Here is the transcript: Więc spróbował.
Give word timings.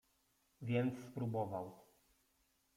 Więc 0.61 0.99
spróbował. 1.09 1.71